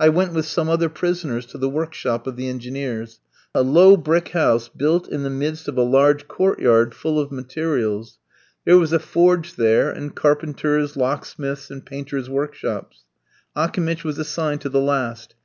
[0.00, 3.20] I went with some other prisoners to the workshop of the Engineers
[3.54, 7.30] a low brick house built in the midst of a large court yard full of
[7.30, 8.18] materials.
[8.64, 13.04] There was a forge there, and carpenters', locksmiths', and painters' workshops.
[13.54, 15.36] Akimitch was assigned to the last.